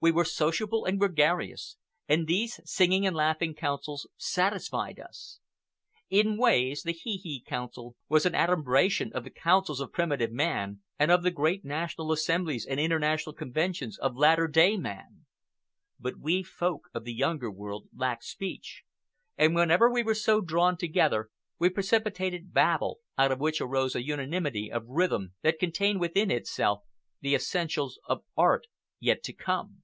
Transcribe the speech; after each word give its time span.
We 0.00 0.12
were 0.12 0.24
sociable 0.24 0.84
and 0.84 0.96
gregarious, 1.00 1.76
and 2.06 2.28
these 2.28 2.60
singing 2.64 3.04
and 3.04 3.16
laughing 3.16 3.52
councils 3.56 4.06
satisfied 4.16 5.00
us. 5.00 5.40
In 6.08 6.38
ways 6.38 6.84
the 6.84 6.92
hee 6.92 7.16
hee 7.16 7.42
council 7.44 7.96
was 8.08 8.24
an 8.24 8.32
adumbration 8.32 9.12
of 9.12 9.24
the 9.24 9.30
councils 9.30 9.80
of 9.80 9.90
primitive 9.92 10.30
man, 10.30 10.82
and 11.00 11.10
of 11.10 11.24
the 11.24 11.32
great 11.32 11.64
national 11.64 12.12
assemblies 12.12 12.64
and 12.64 12.78
international 12.78 13.32
conventions 13.34 13.98
of 13.98 14.14
latter 14.14 14.46
day 14.46 14.76
man. 14.76 15.26
But 15.98 16.16
we 16.20 16.44
Folk 16.44 16.82
of 16.94 17.02
the 17.02 17.12
Younger 17.12 17.50
World 17.50 17.88
lacked 17.92 18.22
speech, 18.22 18.84
and 19.36 19.52
whenever 19.52 19.90
we 19.90 20.04
were 20.04 20.14
so 20.14 20.40
drawn 20.40 20.76
together 20.76 21.28
we 21.58 21.70
precipitated 21.70 22.54
babel, 22.54 23.00
out 23.18 23.32
of 23.32 23.40
which 23.40 23.60
arose 23.60 23.96
a 23.96 24.04
unanimity 24.06 24.70
of 24.70 24.86
rhythm 24.86 25.34
that 25.42 25.58
contained 25.58 25.98
within 25.98 26.30
itself 26.30 26.84
the 27.20 27.34
essentials 27.34 27.98
of 28.06 28.22
art 28.36 28.68
yet 29.00 29.24
to 29.24 29.32
come. 29.32 29.82